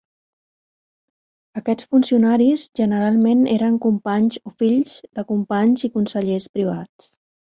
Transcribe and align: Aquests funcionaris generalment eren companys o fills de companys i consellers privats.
Aquests 1.59 1.89
funcionaris 1.91 2.63
generalment 2.79 3.43
eren 3.57 3.77
companys 3.85 4.41
o 4.51 4.53
fills 4.63 4.97
de 5.19 5.27
companys 5.35 5.87
i 5.89 5.91
consellers 5.99 6.49
privats. 6.57 7.13